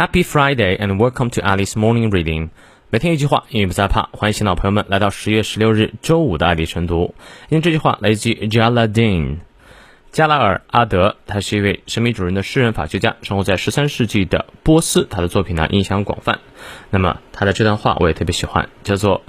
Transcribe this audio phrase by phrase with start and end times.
[0.00, 2.50] Happy Friday and welcome to Alice Morning Reading。
[2.90, 4.10] 每天一句话，英语不再怕。
[4.12, 7.14] 欢迎新老朋友们来到十月十六日周五的爱丽晨读。
[7.48, 9.38] 因为这句话来自于 Jaladin，
[10.12, 15.06] 加拉尔阿德，他是一位神秘主人的诗人、法学家，生活在十三世纪的波斯。
[15.10, 16.40] 他的作品呢影响广泛。
[16.90, 19.22] 那么他的这段话我也特别喜欢，叫做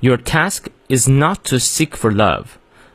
[0.00, 2.44] Your task is not to seek for love,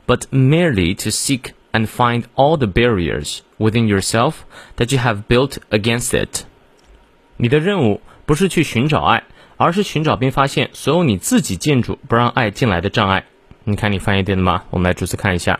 [0.05, 4.33] but merely to seek and find all the barriers within yourself
[4.77, 6.45] that you have built against it。
[7.37, 9.23] 你的任务不是去寻找爱，
[9.57, 13.25] 而是寻找并发现所有你自己建筑不让爱进来的障碍。
[13.63, 14.63] 你看你翻译对了吗？
[14.69, 15.59] 我们来逐词看一下。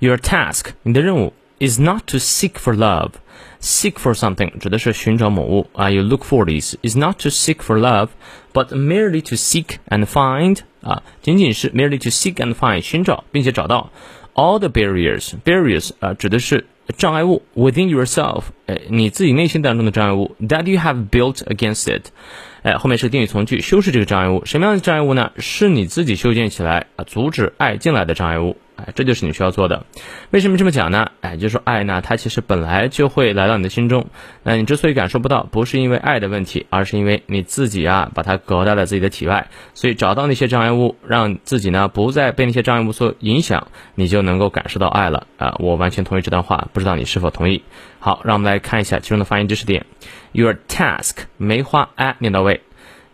[0.00, 6.96] Your task，你的任务 is not to seek for love。Seek for something 指的是寻找某物啊，you look for this is
[6.96, 12.54] not to seek for love，but merely to seek and find 啊，仅仅是 merely to seek and
[12.54, 13.90] find 寻找并且找到
[14.34, 16.66] all the barriers，barriers 啊指的是
[16.96, 22.07] 障碍物 within yourself， 哎，你自己内心当中的障碍物 that you have built against it，
[22.61, 25.31] 哎，后面是定语从句，修饰这个障碍物，什么样的障碍物呢？
[25.37, 28.57] 是你自己修建起来啊，阻止爱进来的障碍物。
[28.75, 29.85] 哎，这就是你需要做的。
[30.31, 31.11] 为什么这么讲呢？
[31.21, 34.07] 哎，就是说爱呢，它其实本来就会来到你的心中。
[34.41, 39.47] 那你之所以感受不到，不是因为爱的问题，而是因为你自己啊，把它隔在了自己的体外。
[39.75, 45.27] 所以找到那些障碍物，让自己呢不再被那些障碍物所影响，你就能够感受到爱了。
[45.37, 47.61] 啊，我完全同意这段话，不知道你是否同意？
[47.99, 49.86] 好，让我们来看一下其中的发音知识点。
[50.32, 52.62] Your task 梅花 a 念到位。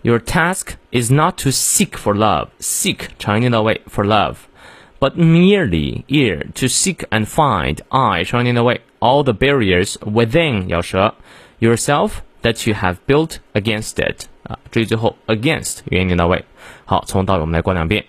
[0.02, 2.48] Your task is not to seek for love.
[2.60, 10.66] Seek 长音念到位，for love。but merely ear to seek and find I 双念的位 all the barriers within
[10.68, 11.14] 咬舌
[11.58, 16.44] yourself that you have built against it 啊，注意最后 against 元音念到位。
[16.86, 18.04] 好，从到尾我们来过两遍。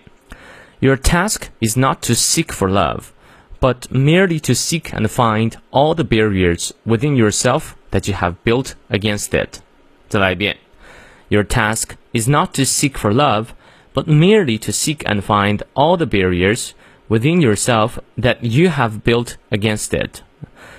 [0.78, 3.04] Your task is not to seek for love,
[3.60, 8.74] but merely to seek and find all the barriers within yourself that you have built
[8.88, 9.60] against it.
[10.08, 10.56] 再来一遍。
[11.28, 13.46] Your task is not to seek for love,
[13.94, 16.70] but merely to seek and find all the barriers
[17.08, 20.20] within yourself that you have built against it。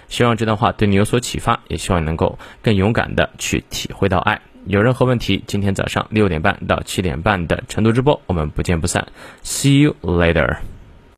[0.07, 4.39] 希望这段话对你有所启发，也希望你能够更勇敢的去体会到爱。
[4.65, 9.07] 有任何问题，今天早上六点半到七点半的晨读直播，我们不见不散。
[9.43, 10.57] See you later.